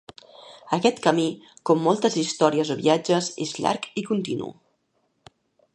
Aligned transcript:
Aquest 0.77 1.01
camí, 1.07 1.25
com 1.69 1.83
moltes 1.89 2.17
històries 2.23 2.73
o 2.77 2.81
viatges, 2.81 3.29
és 3.47 3.53
llarg 3.65 3.87
i 4.03 4.05
continu. 4.13 4.53